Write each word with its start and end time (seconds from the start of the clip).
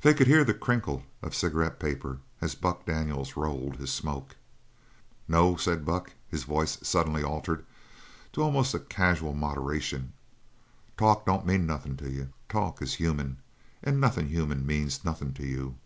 They 0.00 0.12
could 0.12 0.26
hear 0.26 0.42
the 0.42 0.54
crinkle 0.54 1.04
of 1.22 1.30
the 1.30 1.36
cigarette 1.36 1.78
paper 1.78 2.18
as 2.40 2.56
Buck 2.56 2.82
rolled 2.84 3.76
his 3.76 3.92
smoke. 3.92 4.34
"No," 5.28 5.54
said 5.54 5.84
Buck, 5.84 6.14
his 6.26 6.42
voice 6.42 6.78
suddenly 6.82 7.22
altered 7.22 7.64
to 8.32 8.40
an 8.40 8.46
almost 8.46 8.74
casual 8.88 9.34
moderation, 9.34 10.14
"talk 10.96 11.24
don't 11.26 11.46
mean 11.46 11.64
nothin' 11.64 11.96
to 11.98 12.10
you. 12.10 12.32
Talk 12.48 12.82
is 12.82 12.94
human, 12.94 13.36
and 13.84 14.00
nothin' 14.00 14.30
human 14.30 14.66
means 14.66 15.04
nothin' 15.04 15.32
to 15.34 15.46
you. 15.46 15.76